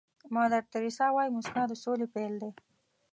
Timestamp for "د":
1.67-1.73